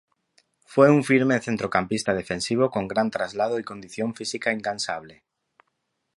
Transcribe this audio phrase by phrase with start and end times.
[0.65, 5.21] Fue un firme centrocampista defensivo con gran traslado y condición física incansable.